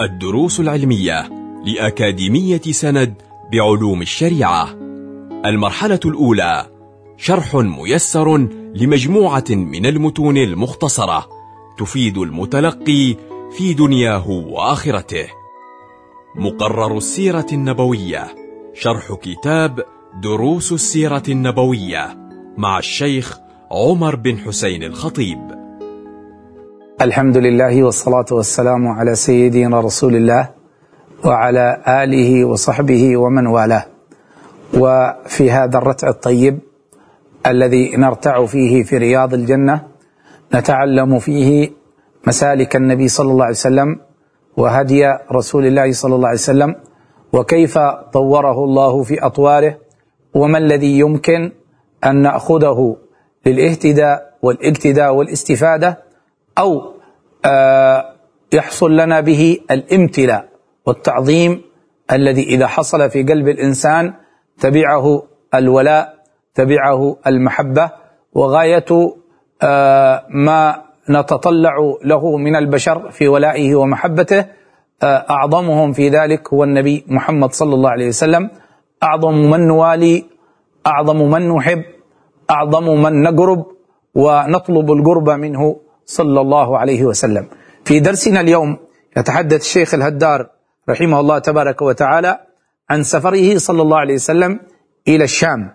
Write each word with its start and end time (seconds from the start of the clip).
الدروس 0.00 0.60
العلمية 0.60 1.30
لأكاديمية 1.64 2.60
سند 2.60 3.14
بعلوم 3.52 4.02
الشريعة. 4.02 4.68
المرحلة 5.44 6.00
الأولى 6.04 6.66
شرح 7.16 7.54
ميسر 7.54 8.36
لمجموعة 8.74 9.44
من 9.50 9.86
المتون 9.86 10.36
المختصرة 10.36 11.28
تفيد 11.78 12.18
المتلقي 12.18 13.16
في 13.56 13.74
دنياه 13.74 14.30
وآخرته. 14.30 15.26
مقرر 16.36 16.96
السيرة 16.96 17.46
النبوية 17.52 18.34
شرح 18.74 19.12
كتاب 19.22 19.84
دروس 20.22 20.72
السيرة 20.72 21.22
النبوية 21.28 22.30
مع 22.56 22.78
الشيخ 22.78 23.38
عمر 23.70 24.16
بن 24.16 24.38
حسين 24.38 24.82
الخطيب. 24.82 25.57
الحمد 27.02 27.36
لله 27.36 27.82
والصلاة 27.82 28.24
والسلام 28.32 28.88
على 28.88 29.14
سيدنا 29.14 29.80
رسول 29.80 30.16
الله 30.16 30.48
وعلى 31.24 31.82
آله 31.88 32.44
وصحبه 32.44 33.16
ومن 33.16 33.46
والاه. 33.46 33.84
وفي 34.74 35.50
هذا 35.50 35.78
الرتع 35.78 36.08
الطيب 36.08 36.58
الذي 37.46 37.96
نرتع 37.96 38.46
فيه 38.46 38.82
في 38.82 38.96
رياض 38.98 39.34
الجنة 39.34 39.82
نتعلم 40.54 41.18
فيه 41.18 41.70
مسالك 42.26 42.76
النبي 42.76 43.08
صلى 43.08 43.30
الله 43.32 43.44
عليه 43.44 43.54
وسلم 43.54 44.00
وهدي 44.56 45.02
رسول 45.32 45.66
الله 45.66 45.92
صلى 45.92 46.14
الله 46.14 46.28
عليه 46.28 46.38
وسلم 46.38 46.74
وكيف 47.32 47.78
طوره 48.12 48.64
الله 48.64 49.02
في 49.02 49.26
أطواره 49.26 49.76
وما 50.34 50.58
الذي 50.58 50.98
يمكن 50.98 51.52
أن 52.06 52.22
نأخذه 52.22 52.96
للاهتداء 53.46 54.34
والاقتداء 54.42 55.14
والاستفادة 55.14 55.98
أو 56.58 56.92
آه 57.44 58.12
يحصل 58.52 58.96
لنا 58.96 59.20
به 59.20 59.58
الامتلاء 59.70 60.48
والتعظيم 60.86 61.62
الذي 62.12 62.42
إذا 62.42 62.66
حصل 62.66 63.10
في 63.10 63.22
قلب 63.22 63.48
الإنسان 63.48 64.14
تبعه 64.60 65.22
الولاء 65.54 66.14
تبعه 66.54 67.16
المحبة 67.26 67.90
وغاية 68.32 68.84
آه 69.62 70.26
ما 70.30 70.82
نتطلع 71.10 71.76
له 72.04 72.36
من 72.36 72.56
البشر 72.56 73.10
في 73.10 73.28
ولائه 73.28 73.74
ومحبته 73.74 74.44
آه 75.02 75.24
أعظمهم 75.30 75.92
في 75.92 76.08
ذلك 76.08 76.52
هو 76.54 76.64
النبي 76.64 77.04
محمد 77.08 77.52
صلى 77.52 77.74
الله 77.74 77.90
عليه 77.90 78.08
وسلم. 78.08 78.50
أعظم 79.02 79.34
من 79.50 79.68
نوالي 79.68 80.24
أعظم 80.86 81.30
من 81.30 81.48
نحب 81.48 81.82
أعظم 82.50 83.02
من 83.02 83.22
نقرب 83.22 83.66
ونطلب 84.14 84.92
القرب 84.92 85.30
منه 85.30 85.76
صلى 86.08 86.40
الله 86.40 86.78
عليه 86.78 87.04
وسلم. 87.04 87.48
في 87.84 88.00
درسنا 88.00 88.40
اليوم 88.40 88.76
يتحدث 89.16 89.60
الشيخ 89.60 89.94
الهدار 89.94 90.46
رحمه 90.88 91.20
الله 91.20 91.38
تبارك 91.38 91.82
وتعالى 91.82 92.40
عن 92.90 93.02
سفره 93.02 93.58
صلى 93.58 93.82
الله 93.82 93.98
عليه 93.98 94.14
وسلم 94.14 94.60
إلى 95.08 95.24
الشام 95.24 95.70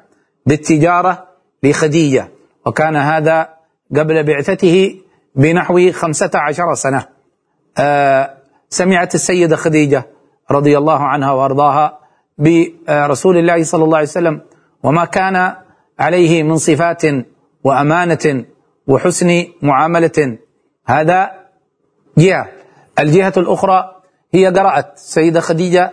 بالتجارة 0.46 1.28
لخديجة. 1.64 2.28
وكان 2.66 2.96
هذا 2.96 3.50
قبل 3.96 4.24
بعثته 4.24 4.96
بنحو 5.36 5.92
خمسة 5.92 6.32
عشر 6.34 6.74
سنة. 6.74 7.08
آه 7.78 8.38
سمعت 8.70 9.16
السيدة 9.16 9.56
خديجة 9.56 10.06
رضي 10.52 10.78
الله 10.78 11.00
عنها 11.00 11.32
وأرضاها 11.32 12.00
برسول 12.38 13.38
الله 13.38 13.64
صلى 13.64 13.84
الله 13.84 13.98
عليه 13.98 14.08
وسلم. 14.08 14.42
وما 14.84 15.06
كان 15.06 15.54
عليه 16.00 16.44
من 16.44 16.58
صفات 16.58 17.02
وأمانة 17.64 18.46
وحسن 18.88 19.46
معاملة. 19.62 20.38
هذا 20.86 21.32
جهة. 22.18 22.48
الجهة 23.00 23.34
الأخرى 23.38 23.96
هي 24.34 24.48
قرأت. 24.48 24.98
سيدة 24.98 25.40
خديجة 25.40 25.92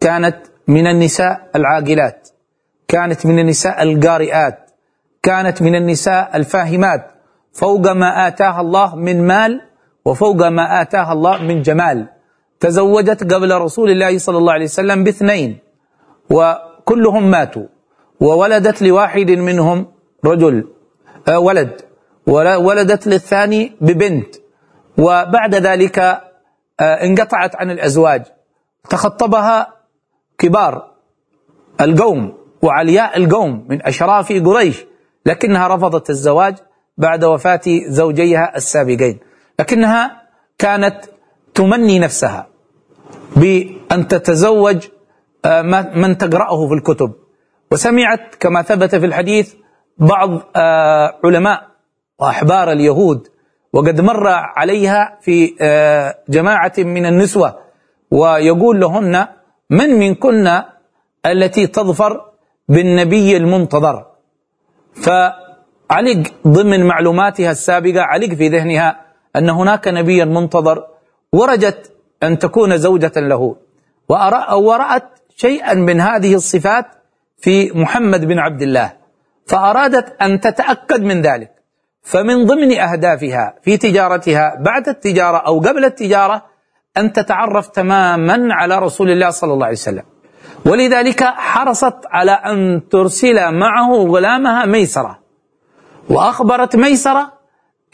كانت 0.00 0.36
من 0.68 0.86
النساء 0.86 1.50
العاقلات 1.56 2.28
كانت 2.88 3.26
من 3.26 3.38
النساء 3.38 3.82
القارئات 3.82 4.70
كانت 5.22 5.62
من 5.62 5.74
النساء 5.74 6.36
الفاهمات. 6.36 7.10
فوق 7.52 7.92
ما 7.92 8.28
آتاها 8.28 8.60
الله 8.60 8.96
من 8.96 9.26
مال 9.26 9.60
وفوق 10.04 10.48
ما 10.48 10.82
آتاها 10.82 11.12
الله 11.12 11.42
من 11.42 11.62
جمال. 11.62 12.08
تزوجت 12.60 13.34
قبل 13.34 13.54
رسول 13.54 13.90
الله 13.90 14.18
صلى 14.18 14.38
الله 14.38 14.52
عليه 14.52 14.64
وسلم 14.64 15.04
باثنين 15.04 15.58
وكلهم 16.30 17.30
ماتوا. 17.30 17.66
وولدت 18.20 18.82
لواحد 18.82 19.30
منهم 19.30 19.86
رجل 20.24 20.68
آه 21.28 21.38
ولد. 21.38 21.87
ولدت 22.28 23.06
للثاني 23.06 23.76
ببنت. 23.80 24.34
وبعد 24.98 25.54
ذلك 25.54 25.98
آه 25.98 26.22
انقطعت 26.80 27.56
عن 27.56 27.70
الأزواج. 27.70 28.22
تخطبها 28.90 29.74
كبار 30.38 30.90
القوم 31.80 32.38
وعلياء 32.62 33.16
القوم 33.16 33.66
من 33.68 33.86
أشراف 33.86 34.32
قريش. 34.32 34.84
لكنها 35.26 35.68
رفضت 35.68 36.10
الزواج 36.10 36.56
بعد 36.98 37.24
وفاة 37.24 37.60
زوجيها 37.88 38.56
السابقين. 38.56 39.18
لكنها 39.60 40.22
كانت 40.58 41.04
تمني 41.54 41.98
نفسها 41.98 42.46
بأن 43.36 44.08
تتزوج 44.08 44.88
آه 45.44 45.62
من 45.94 46.18
تقرأه 46.18 46.68
في 46.68 46.74
الكتب. 46.74 47.12
وسمعت 47.72 48.34
كما 48.40 48.62
ثبت 48.62 48.94
في 48.94 49.06
الحديث 49.06 49.54
بعض 49.98 50.30
آه 50.56 51.20
علماء 51.24 51.67
وأحبار 52.18 52.72
اليهود. 52.72 53.28
وقد 53.72 54.00
مر 54.00 54.28
عليها 54.28 55.18
في 55.20 55.54
آه 55.60 56.14
جماعة 56.28 56.72
من 56.78 57.06
النسوة 57.06 57.58
ويقول 58.10 58.80
لهن 58.80 59.26
من 59.70 59.90
منكن 59.98 60.62
التي 61.26 61.66
تظفر 61.66 62.24
بالنبي 62.68 63.36
المنتظر؟ 63.36 64.06
فعلق 64.94 66.22
ضمن 66.46 66.86
معلوماتها 66.86 67.50
السابقة 67.50 68.00
علق 68.00 68.34
في 68.34 68.48
ذهنها 68.48 69.00
أن 69.36 69.50
هناك 69.50 69.88
نبيا 69.88 70.24
منتظر 70.24 70.86
ورجت 71.32 71.92
أن 72.22 72.38
تكون 72.38 72.78
زوجة 72.78 73.12
له. 73.16 73.56
ورأت 74.52 75.04
شيئا 75.36 75.74
من 75.74 76.00
هذه 76.00 76.34
الصفات 76.34 76.86
في 77.38 77.70
محمد 77.72 78.24
بن 78.24 78.38
عبد 78.38 78.62
الله. 78.62 78.92
فأرادت 79.46 80.22
أن 80.22 80.40
تتأكد 80.40 81.02
من 81.02 81.22
ذلك. 81.22 81.57
فمن 82.08 82.46
ضمن 82.46 82.78
أهدافها 82.78 83.54
في 83.62 83.76
تجارتها 83.76 84.56
بعد 84.60 84.88
التجارة 84.88 85.36
أو 85.36 85.60
قبل 85.60 85.84
التجارة 85.84 86.44
أن 86.96 87.12
تتعرف 87.12 87.68
تماما 87.68 88.54
على 88.54 88.78
رسول 88.78 89.10
الله 89.10 89.30
صلى 89.30 89.52
الله 89.52 89.66
عليه 89.66 89.76
وسلم. 89.76 90.02
ولذلك 90.66 91.24
حرصت 91.24 91.96
على 92.06 92.32
أن 92.32 92.88
ترسل 92.90 93.54
معه 93.54 93.92
غلامها 93.92 94.66
ميسرة. 94.66 95.18
وأخبرت 96.10 96.76
ميسرة 96.76 97.32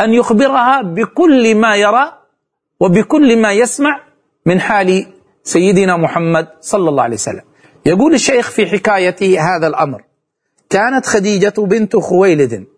أن 0.00 0.12
يخبرها 0.12 0.82
بكل 0.82 1.54
ما 1.54 1.76
يرى 1.76 2.12
وبكل 2.80 3.42
ما 3.42 3.52
يسمع 3.52 4.00
من 4.46 4.60
حال 4.60 5.06
سيدنا 5.42 5.96
محمد 5.96 6.48
صلى 6.60 6.88
الله 6.90 7.02
عليه 7.02 7.14
وسلم. 7.14 7.42
يقول 7.86 8.14
الشيخ 8.14 8.50
في 8.50 8.66
حكاية 8.66 9.40
هذا 9.40 9.66
الأمر 9.66 10.04
كانت 10.70 11.06
خديجة 11.06 11.54
بنت 11.58 11.96
خويلد 11.96 12.73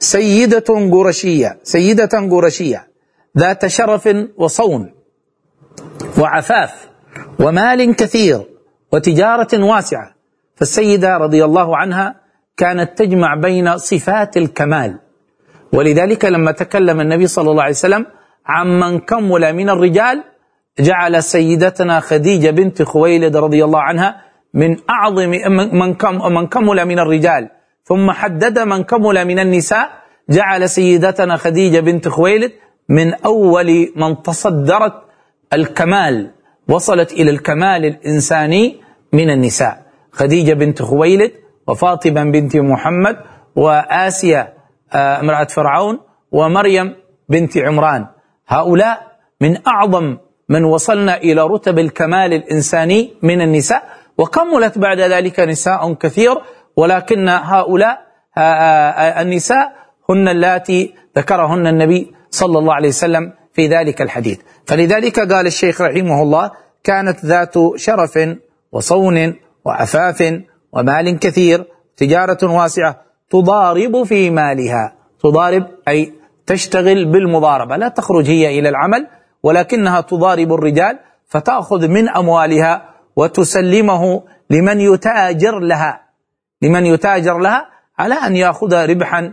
سيدة 0.00 0.64
قرشية 0.92 1.58
سيدة 1.62 2.28
قرشية 2.30 2.88
ذات 3.38 3.66
شرف 3.66 4.08
وصون 4.36 4.92
وعفاف 6.18 6.88
ومال 7.38 7.96
كثير 7.96 8.40
وتجارة 8.92 9.64
واسعة. 9.64 10.14
فالسيدة 10.56 11.16
رضي 11.16 11.44
الله 11.44 11.76
عنها 11.76 12.14
كانت 12.56 12.98
تجمع 12.98 13.34
بين 13.34 13.78
صفات 13.78 14.36
الكمال. 14.36 14.98
ولذلك 15.72 16.24
لما 16.24 16.52
تكلم 16.52 17.00
النبي 17.00 17.26
صلى 17.26 17.50
الله 17.50 17.62
عليه 17.62 17.72
وسلم 17.72 18.06
عمن 18.46 18.98
كمل 18.98 19.52
من 19.52 19.70
الرجال 19.70 20.24
جعل 20.78 21.22
سيدتنا 21.22 22.00
خديجة 22.00 22.50
بنت 22.50 22.82
خويلد 22.82 23.36
رضي 23.36 23.64
الله 23.64 23.80
عنها 23.80 24.20
من 24.54 24.76
أعظم 24.90 25.30
من 25.72 25.94
كم 25.94 26.32
من 26.32 26.46
كمل 26.46 26.84
من 26.84 26.98
الرجال. 26.98 27.48
ثم 27.84 28.10
حدد 28.10 28.58
من 28.58 28.82
كمل 28.84 29.24
من 29.24 29.38
النساء 29.38 29.99
جعل 30.28 30.68
سيدتنا 30.68 31.36
خديجة 31.36 31.80
بنت 31.80 32.08
خويلد 32.08 32.52
من 32.88 33.14
أول 33.14 33.92
من 33.96 34.22
تصدرت 34.22 34.94
الكمال 35.52 36.30
وصلت 36.68 37.12
إلى 37.12 37.30
الكمال 37.30 37.84
الإنساني 37.84 38.80
من 39.12 39.30
النساء. 39.30 39.82
خديجة 40.12 40.52
بنت 40.52 40.82
خويلد 40.82 41.32
وفاطمة 41.68 42.24
بنت 42.24 42.56
محمد 42.56 43.16
وآسيا 43.56 44.52
امرأة 44.94 45.44
فرعون 45.44 45.98
ومريم 46.32 46.94
بنت 47.28 47.58
عمران. 47.58 48.06
هؤلاء 48.48 49.06
من 49.40 49.66
أعظم 49.66 50.16
من 50.48 50.64
وصلنا 50.64 51.16
إلى 51.16 51.42
رتب 51.42 51.78
الكمال 51.78 52.32
الإنساني 52.32 53.14
من 53.22 53.42
النساء 53.42 53.82
وكملت 54.18 54.78
بعد 54.78 55.00
ذلك 55.00 55.40
نساء 55.40 55.92
كثير 55.94 56.34
ولكن 56.76 57.28
هؤلاء 57.28 57.98
النساء 59.22 59.79
هن 60.10 60.28
اللاتي 60.28 60.94
ذكرهن 61.16 61.66
النبي 61.66 62.12
صلى 62.30 62.58
الله 62.58 62.74
عليه 62.74 62.88
وسلم 62.88 63.32
في 63.52 63.66
ذلك 63.68 64.02
الحديث. 64.02 64.38
فلذلك 64.66 65.32
قال 65.32 65.46
الشيخ 65.46 65.80
رحمه 65.80 66.22
الله 66.22 66.50
كانت 66.84 67.24
ذات 67.24 67.54
شرف 67.76 68.18
وصون 68.72 69.34
وعفاف 69.64 70.40
ومال 70.72 71.18
كثير 71.18 71.64
تجارة 71.96 72.38
واسعة 72.42 73.02
تضارب 73.30 74.02
في 74.02 74.30
مالها. 74.30 74.92
تضارب 75.22 75.66
أي 75.88 76.12
تشتغل 76.46 77.04
بالمضاربة 77.04 77.76
لا 77.76 77.88
تخرج 77.88 78.26
هي 78.26 78.58
إلى 78.58 78.68
العمل 78.68 79.06
ولكنها 79.42 80.00
تضارب 80.00 80.52
الرجال 80.52 80.98
فتأخذ 81.26 81.88
من 81.88 82.08
أموالها 82.08 82.90
وتسلمه 83.16 84.22
لمن 84.50 84.80
يتاجر 84.80 85.58
لها. 85.58 86.00
لمن 86.62 86.86
يتاجر 86.86 87.38
لها 87.38 87.66
على 87.98 88.14
أن 88.14 88.36
يأخذ 88.36 88.90
ربحا 88.90 89.32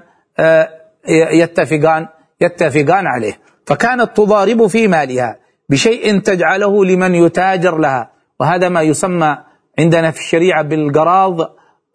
يتفقان 1.32 2.08
يتفقان 2.42 3.08
عليه. 3.08 3.40
فكانت 3.66 4.18
تضارب 4.18 4.68
في 4.68 4.88
مالها 4.88 5.40
بشيء 5.70 6.20
تجعله 6.20 6.86
لمن 6.86 7.16
يتاجر 7.16 7.78
لها. 7.78 8.12
وهذا 8.40 8.70
ما 8.70 8.82
يسمى 8.82 9.38
عندنا 9.80 10.12
في 10.12 10.20
الشريعة 10.20 10.64
بالقراض 10.64 11.40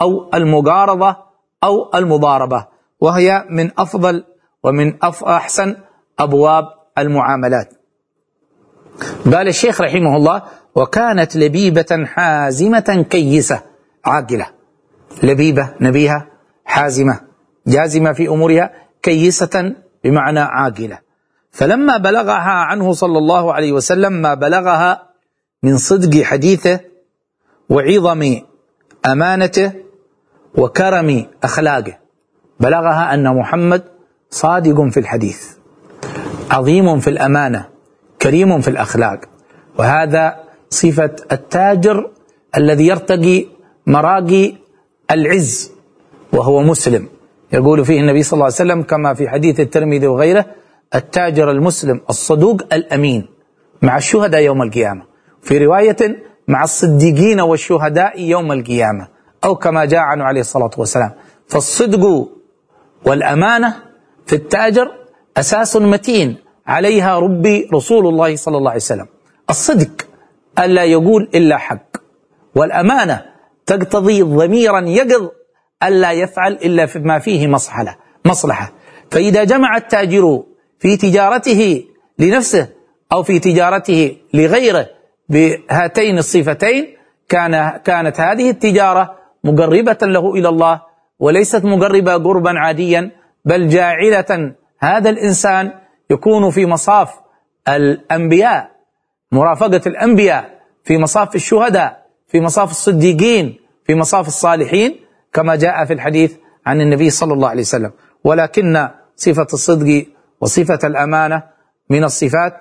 أو 0.02 0.30
المقارضة 0.34 1.16
أو 1.64 1.90
المضاربة. 1.94 2.66
وهي 3.00 3.44
من 3.50 3.70
أفضل 3.78 4.24
ومن 4.62 4.98
أحسن 5.26 5.76
أبواب 6.18 6.64
المعاملات. 6.98 7.74
قال 9.32 9.48
الشيخ 9.48 9.80
رحمه 9.80 10.16
الله 10.16 10.42
وكانت 10.74 11.36
لبيبة 11.36 12.04
حازمة 12.04 13.06
كيسة 13.10 13.62
عاقلة. 14.04 14.46
لبيبة 15.22 15.74
نبيهة 15.80 16.26
حازمة. 16.64 17.20
جازمة 17.66 18.12
في 18.12 18.28
أمورها 18.28 18.70
كيسة 19.02 19.74
بمعنى 20.04 20.40
عاقلة. 20.40 20.98
فلما 21.50 21.96
بلغها 21.96 22.56
عنه 22.68 22.92
صلى 22.92 23.18
الله 23.18 23.52
عليه 23.52 23.72
وسلم 23.72 24.12
ما 24.12 24.34
بلغها 24.34 25.02
من 25.62 25.76
صدق 25.78 26.22
حديثه 26.22 26.80
وعظم 27.68 28.40
أمانته 29.06 29.72
وكرم 30.54 31.26
أخلاقه 31.42 31.98
بلغها 32.60 33.14
أن 33.14 33.36
محمد 33.36 33.82
صادق 34.30 34.88
في 34.88 35.00
الحديث 35.00 35.46
عظيم 36.50 37.00
في 37.00 37.10
الأمانة 37.10 37.68
كريم 38.22 38.60
في 38.60 38.68
الأخلاق. 38.68 39.20
وهذا 39.78 40.44
صفة 40.70 41.16
التاجر 41.32 42.10
الذي 42.56 42.86
يرتقي 42.86 43.46
مراقي 43.86 44.54
العز 45.10 45.72
وهو 46.32 46.62
مسلم. 46.62 47.08
يقول 47.52 47.84
فيه 47.84 48.00
النبي 48.00 48.22
صلى 48.22 48.32
الله 48.32 48.44
عليه 48.44 48.54
وسلم 48.54 48.82
كما 48.82 49.14
في 49.14 49.28
حديث 49.28 49.60
الترمذي 49.60 50.06
وغيره 50.06 50.44
التاجر 50.94 51.50
المسلم 51.50 52.00
الصدوق 52.10 52.62
الأمين 52.72 53.26
مع 53.82 53.96
الشهداء 53.96 54.40
يوم 54.40 54.62
القيامة. 54.62 55.02
في 55.42 55.58
رواية 55.66 55.96
مع 56.48 56.64
الصديقين 56.64 57.40
والشهداء 57.40 58.20
يوم 58.20 58.52
القيامة 58.52 59.08
أو 59.44 59.54
كما 59.56 59.84
جاء 59.84 60.00
عنه 60.00 60.24
عليه 60.24 60.40
الصلاة 60.40 60.70
والسلام. 60.78 61.10
فالصدق 61.48 62.28
والأمانة 63.06 63.76
في 64.26 64.32
التاجر 64.36 64.88
أساس 65.36 65.76
متين 65.76 66.36
عليها 66.66 67.18
ربي 67.18 67.68
رسول 67.74 68.06
الله 68.06 68.36
صلى 68.36 68.56
الله 68.56 68.70
عليه 68.70 68.80
وسلم. 68.80 69.06
الصدق 69.50 70.06
ألا 70.58 70.84
يقول 70.84 71.28
إلا 71.34 71.56
حق 71.58 71.96
والأمانة 72.54 73.22
تقتضي 73.66 74.22
ضميرا 74.22 74.80
يقظ 74.80 75.28
ألا 75.82 76.12
يفعل 76.12 76.52
إلا 76.52 76.88
ما 76.96 77.18
فيه 77.18 77.46
مصلحة. 77.46 77.98
مصلحة. 78.24 78.72
فإذا 79.10 79.44
جمع 79.44 79.76
التاجر 79.76 80.42
في 80.78 80.96
تجارته 80.96 81.84
لنفسه 82.18 82.68
أو 83.12 83.22
في 83.22 83.38
تجارته 83.38 84.16
لغيره 84.34 84.86
بهاتين 85.28 86.18
الصفتين 86.18 86.96
كان 87.28 87.70
كانت 87.84 88.20
هذه 88.20 88.50
التجارة 88.50 89.14
مقربة 89.44 89.98
له 90.02 90.34
إلى 90.34 90.48
الله 90.48 90.82
وليست 91.18 91.64
مقربة 91.64 92.14
قربا 92.14 92.58
عاديا 92.58 93.10
بل 93.44 93.68
جاعلة 93.68 94.54
هذا 94.80 95.10
الإنسان 95.10 95.72
يكون 96.10 96.50
في 96.50 96.66
مصاف 96.66 97.10
الأنبياء 97.68 98.70
مرافقة 99.32 99.80
الأنبياء 99.86 100.60
في 100.84 100.98
مصاف 100.98 101.34
الشهداء 101.34 102.06
في 102.28 102.40
مصاف 102.40 102.70
الصديقين 102.70 103.58
في 103.86 103.94
مصاف 103.94 104.26
الصالحين. 104.26 104.96
كما 105.32 105.56
جاء 105.56 105.84
في 105.84 105.92
الحديث 105.92 106.32
عن 106.66 106.80
النبي 106.80 107.10
صلى 107.10 107.32
الله 107.32 107.48
عليه 107.48 107.62
وسلم. 107.62 107.90
ولكن 108.24 108.88
صفة 109.16 109.46
الصدق 109.52 110.06
وصفة 110.40 110.78
الأمانة 110.84 111.42
من 111.90 112.04
الصفات 112.04 112.54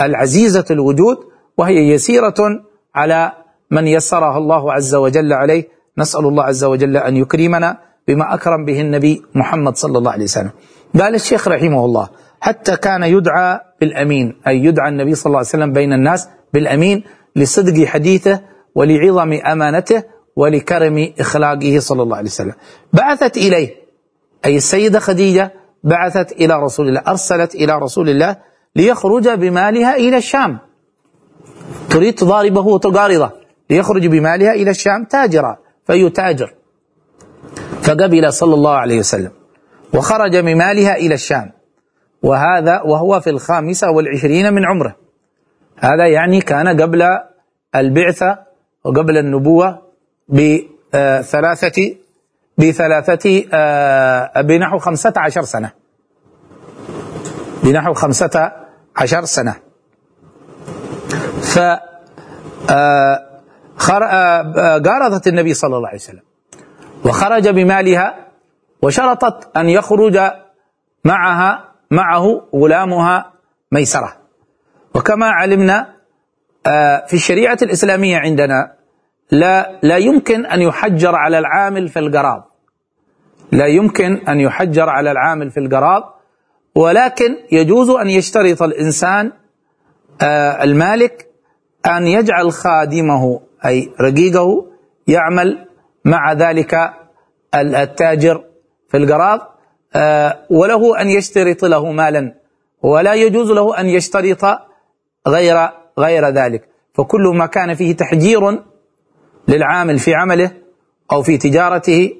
العزيزة 0.00 0.64
الوجود 0.70 1.16
وهي 1.58 1.88
يسيرة 1.88 2.34
على 2.94 3.32
من 3.70 3.86
يسرها 3.86 4.38
الله 4.38 4.72
عز 4.72 4.94
وجل 4.94 5.32
عليه. 5.32 5.68
نسأل 5.98 6.24
الله 6.26 6.44
عز 6.44 6.64
وجل 6.64 6.96
أن 6.96 7.16
يكرمنا 7.16 7.78
بما 8.08 8.34
أكرم 8.34 8.64
به 8.64 8.80
النبي 8.80 9.22
محمد 9.34 9.76
صلى 9.76 9.98
الله 9.98 10.12
عليه 10.12 10.24
وسلم. 10.24 10.50
قال 11.00 11.14
الشيخ 11.14 11.48
رحمه 11.48 11.84
الله 11.84 12.08
حتى 12.40 12.76
كان 12.76 13.02
يدعى 13.02 13.60
بالأمين 13.80 14.40
أي 14.46 14.64
يدعى 14.64 14.88
النبي 14.88 15.14
صلى 15.14 15.26
الله 15.26 15.38
عليه 15.38 15.48
وسلم 15.48 15.72
بين 15.72 15.92
الناس 15.92 16.28
بالأمين 16.52 17.04
لصدق 17.36 17.84
حديثه 17.84 18.40
ولعظم 18.74 19.32
أمانته 19.32 20.02
ولكرم 20.36 21.12
إخلاقه 21.20 21.78
صلى 21.78 22.02
الله 22.02 22.16
عليه 22.16 22.28
وسلم. 22.28 22.54
بعثت 22.92 23.36
إليه. 23.36 23.74
أي 24.44 24.56
السيدة 24.56 24.98
خديجة 24.98 25.52
بعثت 25.84 26.32
إلى 26.32 26.54
رسول 26.54 26.88
الله 26.88 27.02
أرسلت 27.08 27.54
إلى 27.54 27.78
رسول 27.78 28.08
الله 28.08 28.36
ليخرج 28.76 29.28
بمالها 29.28 29.96
إلى 29.96 30.16
الشام. 30.16 30.58
تريد 31.90 32.14
تضاربه 32.14 32.66
وتقارضه. 32.66 33.30
ليخرج 33.70 34.06
بمالها 34.06 34.52
إلى 34.52 34.70
الشام 34.70 35.04
تاجرا 35.04 35.56
فيتاجر. 35.86 36.54
فقبل 37.82 38.32
صلى 38.32 38.54
الله 38.54 38.74
عليه 38.74 38.98
وسلم. 38.98 39.30
وخرج 39.94 40.36
بمالها 40.36 40.96
إلى 40.96 41.14
الشام. 41.14 41.50
وهذا 42.22 42.82
وهو 42.82 43.20
في 43.20 43.30
الخامسة 43.30 43.90
والعشرين 43.90 44.52
من 44.52 44.64
عمره. 44.64 44.96
هذا 45.78 46.06
يعني 46.06 46.40
كان 46.40 46.80
قبل 46.82 47.02
البعثة 47.76 48.38
وقبل 48.84 49.18
النبوة 49.18 49.83
بثلاثة 50.28 51.96
بثلاثة 52.58 53.44
آه، 53.52 54.40
بنحو 54.40 54.78
خمسة 54.78 55.12
عشر 55.16 55.42
سنة. 55.42 55.72
بنحو 57.62 57.94
خمسة 57.94 58.52
عشر 58.96 59.24
سنة. 59.24 59.54
ف 61.42 61.58
آه، 62.70 63.30
آه، 63.90 64.78
قارضت 64.78 65.26
النبي 65.26 65.54
صلى 65.54 65.76
الله 65.76 65.88
عليه 65.88 65.98
وسلم. 65.98 66.22
وخرج 67.04 67.48
بمالها 67.48 68.28
وشرطت 68.82 69.56
أن 69.56 69.68
يخرج 69.68 70.20
معها 71.04 71.64
معه 71.90 72.48
غلامها 72.54 73.32
ميسرة. 73.72 74.16
وكما 74.94 75.26
علمنا 75.26 75.94
في 77.06 77.14
الشريعة 77.14 77.58
الإسلامية 77.62 78.18
عندنا 78.18 78.74
لا 79.30 79.78
لا 79.82 79.96
يمكن 79.96 80.46
أن 80.46 80.60
يحجر 80.60 81.14
على 81.14 81.38
العامل 81.38 81.88
في 81.88 81.98
القراض 81.98 82.50
لا 83.52 83.66
يمكن 83.66 84.16
أن 84.28 84.40
يحجر 84.40 84.88
على 84.88 85.10
العامل 85.10 85.50
في 85.50 85.60
القراض 85.60 86.14
ولكن 86.74 87.36
يجوز 87.52 87.90
أن 87.90 88.08
يشترط 88.08 88.62
الإنسان 88.62 89.32
آه، 90.22 90.64
المالك 90.64 91.26
أن 91.86 92.06
يجعل 92.06 92.52
خادمه 92.52 93.40
أي 93.66 93.90
رقيقه 94.00 94.66
يعمل 95.06 95.68
مع 96.04 96.32
ذلك 96.32 96.94
التاجر 97.54 98.44
في 98.88 98.96
القراض 98.96 99.40
آه، 99.96 100.38
وله 100.50 101.00
أن 101.00 101.08
يشترط 101.08 101.64
له 101.64 101.92
مالا 101.92 102.34
ولا 102.82 103.14
يجوز 103.14 103.50
له 103.50 103.80
أن 103.80 103.86
يشترط 103.86 104.60
غير 105.28 105.68
غير 105.98 106.28
ذلك. 106.28 106.68
فكل 106.94 107.32
ما 107.34 107.46
كان 107.46 107.74
فيه 107.74 107.96
تحجير 107.96 108.62
للعامل 109.48 109.98
في 109.98 110.14
عمله 110.14 110.50
أو 111.12 111.22
في 111.22 111.38
تجارته 111.38 112.12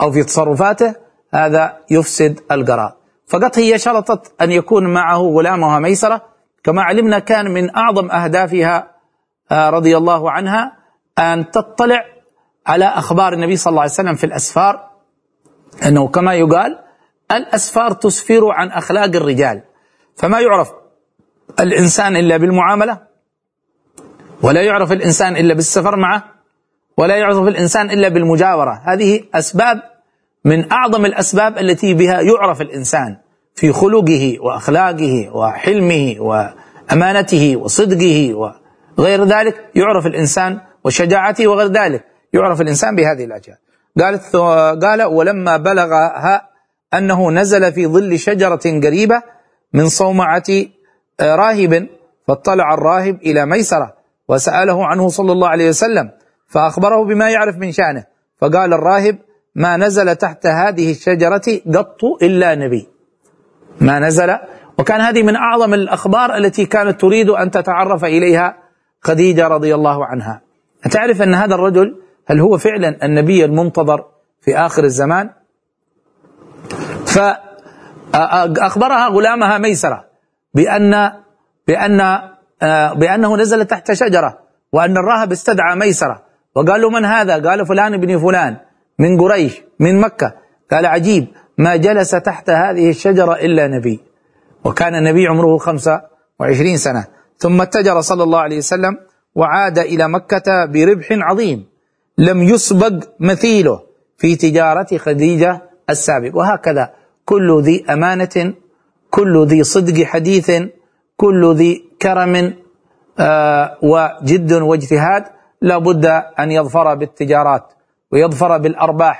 أو 0.00 0.12
في 0.12 0.24
تصرفاته 0.24 0.94
هذا 1.34 1.78
يفسد 1.90 2.40
القراء 2.50 3.02
فقط 3.32 3.58
هي 3.58 3.78
شرطت 3.78 4.42
أن 4.42 4.50
يكون 4.50 4.94
معه 4.94 5.18
غلامها 5.18 5.78
ميسرة. 5.78 6.22
كما 6.64 6.82
علمنا 6.82 7.18
كان 7.18 7.50
من 7.50 7.76
أعظم 7.76 8.10
أهدافها 8.10 8.92
آه، 9.50 9.70
رضي 9.70 9.96
الله 9.96 10.30
عنها 10.30 10.72
أن 11.18 11.50
تطلع 11.50 12.04
على 12.66 12.84
أخبار 12.84 13.32
النبي 13.32 13.56
صلى 13.56 13.70
الله 13.70 13.82
عليه 13.82 13.92
وسلم 13.92 14.14
في 14.14 14.24
الأسفار. 14.24 14.90
أنه 15.86 16.08
كما 16.08 16.34
يقال 16.34 16.78
الأسفار 17.30 17.92
تسفر 17.92 18.50
عن 18.50 18.68
أخلاق 18.68 19.16
الرجال. 19.16 19.62
فما 20.16 20.40
يعرف 20.40 20.72
الإنسان 21.60 22.16
إلا 22.16 22.36
بالمعاملة 22.36 22.98
ولا 24.42 24.62
يعرف 24.62 24.92
الإنسان 24.92 25.36
إلا 25.36 25.54
بالسفر 25.54 25.96
معه. 25.96 26.31
ولا 26.96 27.16
يعرف 27.16 27.48
الإنسان 27.48 27.90
إلا 27.90 28.08
بالمجاورة. 28.08 28.82
هذه 28.84 29.20
أسباب 29.34 29.82
من 30.44 30.72
أعظم 30.72 31.06
الأسباب 31.06 31.58
التي 31.58 31.94
بها 31.94 32.20
يعرف 32.20 32.60
الإنسان 32.60 33.16
في 33.54 33.72
خلقه 33.72 34.36
وأخلاقه 34.40 35.30
وحلمه 35.32 36.16
وأمانته 36.18 37.56
وصدقه 37.56 38.34
وغير 38.98 39.24
ذلك. 39.24 39.54
يعرف 39.74 40.06
الإنسان 40.06 40.60
وشجاعته 40.84 41.46
وغير 41.46 41.72
ذلك. 41.72 42.04
يعرف 42.32 42.60
الإنسان 42.60 42.96
بهذه 42.96 43.24
الأجيال 43.24 43.56
قالت 44.00 44.36
قال 44.84 45.02
ولما 45.02 45.56
بلغها 45.56 46.48
أنه 46.94 47.30
نزل 47.30 47.72
في 47.72 47.86
ظل 47.86 48.18
شجرة 48.18 48.80
قريبة 48.84 49.22
من 49.72 49.88
صومعة 49.88 50.44
آه، 51.20 51.36
راهب 51.36 51.86
فاطلع 52.28 52.74
الراهب 52.74 53.18
إلى 53.22 53.46
ميسرة 53.46 53.94
وسأله 54.28 54.86
عنه 54.86 55.08
صلى 55.08 55.32
الله 55.32 55.48
عليه 55.48 55.68
وسلم 55.68 56.10
فأخبره 56.52 57.04
بما 57.04 57.30
يعرف 57.30 57.56
من 57.56 57.72
شأنه. 57.72 58.04
فقال 58.40 58.72
الراهب 58.72 59.18
ما 59.54 59.76
نزل 59.76 60.16
تحت 60.16 60.46
هذه 60.46 60.90
الشجرة 60.90 61.60
قط 61.74 62.04
إلا 62.22 62.54
نبي. 62.54 62.88
ما 63.80 63.98
نزل. 63.98 64.36
وكان 64.78 65.00
هذه 65.00 65.22
من 65.22 65.36
أعظم 65.36 65.74
الأخبار 65.74 66.36
التي 66.36 66.66
كانت 66.66 67.00
تريد 67.00 67.28
أن 67.28 67.50
تتعرف 67.50 68.04
إليها 68.04 68.56
خديجة 69.00 69.48
رضي 69.48 69.74
الله 69.74 70.06
عنها. 70.06 70.40
تعرف 70.90 71.22
أن 71.22 71.34
هذا 71.34 71.54
الرجل 71.54 71.98
هل 72.26 72.40
هو 72.40 72.58
فعلا 72.58 73.04
النبي 73.04 73.44
المنتظر 73.44 74.04
في 74.40 74.56
آخر 74.56 74.84
الزمان؟ 74.84 75.30
فأخبرها 77.06 79.08
غلامها 79.08 79.58
ميسرة 79.58 80.04
بأن 80.54 81.12
بأن 81.66 82.20
بأنه 82.96 83.36
نزل 83.36 83.64
تحت 83.64 83.92
شجرة 83.92 84.38
وأن 84.72 84.96
الراهب 84.96 85.32
استدعى 85.32 85.76
ميسرة. 85.76 86.31
وقال 86.54 86.80
له 86.80 86.90
من 86.90 87.04
هذا؟ 87.04 87.48
قال 87.48 87.66
فلان 87.66 87.94
ابن 87.94 88.18
فلان 88.18 88.56
من 88.98 89.20
قريش 89.20 89.62
من 89.80 90.00
مكة. 90.00 90.34
قال 90.70 90.86
عجيب 90.86 91.26
ما 91.58 91.76
جلس 91.76 92.10
تحت 92.10 92.50
هذه 92.50 92.90
الشجرة 92.90 93.32
إلا 93.32 93.66
نبي. 93.68 94.00
وكان 94.64 94.94
النبي 94.94 95.26
عمره 95.26 95.58
خمسة 95.58 96.02
وعشرين 96.40 96.76
سنة. 96.76 97.04
ثم 97.38 97.60
اتجر 97.60 98.00
صلى 98.00 98.22
الله 98.22 98.38
عليه 98.38 98.58
وسلم 98.58 98.96
وعاد 99.34 99.78
إلى 99.78 100.08
مكة 100.08 100.66
بربح 100.66 101.08
عظيم. 101.10 101.66
لم 102.18 102.42
يسبق 102.42 103.04
مثيله 103.20 103.80
في 104.18 104.36
تجارة 104.36 104.96
خديجة 104.96 105.62
السابق. 105.90 106.36
وهكذا 106.36 106.92
كل 107.24 107.62
ذي 107.62 107.84
أمانة 107.90 108.54
كل 109.10 109.46
ذي 109.46 109.62
صدق 109.62 110.02
حديث 110.04 110.52
كل 111.16 111.54
ذي 111.54 111.84
كرم 112.02 112.54
آه 113.18 113.78
وجد 113.82 114.52
واجتهاد 114.52 115.24
لا 115.62 115.78
بد 115.78 116.06
أن 116.42 116.50
يظفر 116.50 116.94
بالتجارات 116.94 117.66
ويظفر 118.12 118.58
بالأرباح 118.58 119.16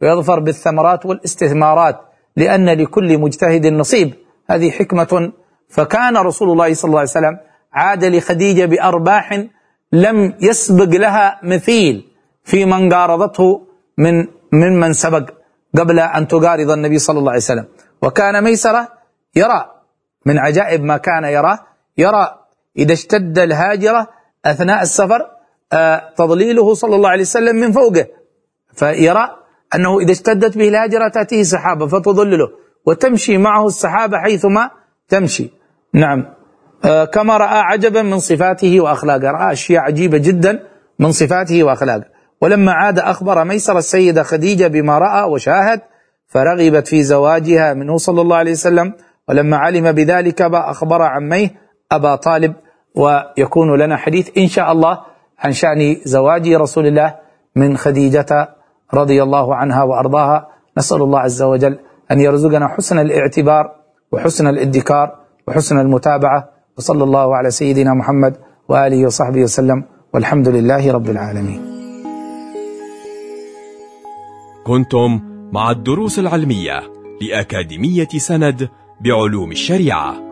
ويظفر 0.00 0.38
بالثمرات 0.40 1.06
والاستثمارات 1.06 2.00
لأن 2.36 2.68
لكل 2.70 3.18
مجتهد 3.18 3.66
نصيب. 3.66 4.14
هذه 4.50 4.70
حكمة. 4.70 5.32
فكان 5.68 6.16
رسول 6.16 6.50
الله 6.50 6.74
صلى 6.74 6.88
الله 6.88 6.98
عليه 7.00 7.10
وسلم 7.10 7.38
عاد 7.72 8.04
لخديجة 8.04 8.64
بأرباح 8.64 9.26
لم 9.92 10.34
يسبق 10.40 10.92
لها 11.04 11.40
مثيل 11.42 11.96
في 12.44 12.64
من 12.64 12.92
قارضته 12.92 13.66
من 13.98 14.14
ممن 14.52 14.92
سبق 14.92 15.30
قبل 15.78 15.98
أن 16.00 16.28
تقارض 16.28 16.70
النبي 16.70 16.98
صلى 16.98 17.18
الله 17.18 17.30
عليه 17.30 17.40
وسلم. 17.40 17.66
وكان 18.02 18.44
ميسرة 18.44 18.88
يرى 19.36 19.60
من 20.26 20.38
عجائب 20.38 20.84
ما 20.84 20.96
كان 20.96 21.24
يراه 21.24 21.58
يرى 21.98 22.24
إذا 22.78 22.92
اشتد 22.92 23.38
الهاجرة 23.38 24.08
أثناء 24.44 24.82
السفر 24.82 25.20
تضليله 26.16 26.74
صلى 26.74 26.96
الله 26.96 27.08
عليه 27.08 27.22
وسلم 27.22 27.56
من 27.56 27.72
فوقه. 27.72 28.06
فيرى 28.74 29.28
أنه 29.74 29.98
إذا 30.00 30.12
اشتدت 30.12 30.58
به 30.58 30.68
الهاجرة 30.68 31.08
تأتيه 31.08 31.42
سحابة 31.42 31.86
فتظلله 31.86 32.48
وتمشي 32.86 33.38
معه 33.38 33.66
السحابة 33.66 34.18
حيثما 34.18 34.70
تمشي. 35.08 35.50
نعم. 35.94 36.24
آه، 36.84 37.04
كما 37.04 37.36
رأى 37.36 37.58
عجبا 37.58 38.02
من 38.02 38.18
صفاته 38.18 38.80
وأخلاقه. 38.80 39.30
رأى 39.30 39.52
أشياء 39.52 39.82
عجيبة 39.82 40.18
جدا 40.18 40.62
من 40.98 41.12
صفاته 41.12 41.64
وأخلاقه. 41.64 42.04
ولما 42.40 42.72
عاد 42.72 42.98
أخبر 42.98 43.44
ميسر 43.44 43.78
السيدة 43.78 44.22
خديجة 44.22 44.66
بما 44.66 44.98
رأى 44.98 45.30
وشاهد 45.30 45.80
فرغبت 46.28 46.88
في 46.88 47.02
زواجها 47.02 47.74
منه 47.74 47.96
صلى 47.96 48.20
الله 48.20 48.36
عليه 48.36 48.52
وسلم. 48.52 48.92
ولما 49.28 49.56
علم 49.56 49.92
بذلك 49.92 50.42
أخبر 50.42 51.02
عميه 51.02 51.50
أبا 51.92 52.14
طالب 52.14 52.54
ويكون 52.94 53.78
لنا 53.78 53.96
حديث 53.96 54.30
إن 54.38 54.48
شاء 54.48 54.72
الله 54.72 55.11
عن 55.44 55.52
شأن 55.52 55.96
زواج 56.04 56.48
رسول 56.48 56.86
الله 56.86 57.14
من 57.56 57.76
خديجة 57.76 58.48
رضي 58.94 59.22
الله 59.22 59.54
عنها 59.54 59.82
وأرضاها. 59.82 60.48
نسأل 60.78 61.02
الله 61.02 61.18
عز 61.18 61.42
وجل 61.42 61.78
أن 62.10 62.20
يرزقنا 62.20 62.68
حسن 62.68 62.98
الاعتبار 62.98 63.76
وحسن 64.12 64.46
الادكار 64.46 65.16
وحسن 65.48 65.78
المتابعة. 65.78 66.48
وصلى 66.78 67.04
الله 67.04 67.36
على 67.36 67.50
سيدنا 67.50 67.94
محمد 67.94 68.36
وآله 68.68 69.06
وصحبه 69.06 69.42
وسلم. 69.42 69.84
والحمد 70.14 70.48
لله 70.48 70.92
رب 70.92 71.10
العالمين. 71.10 71.60
كنتم 74.66 75.20
مع 75.52 75.70
الدروس 75.70 76.18
العلمية 76.18 76.80
لأكاديمية 77.22 78.08
سند 78.08 78.68
بعلوم 79.00 79.50
الشريعة. 79.50 80.31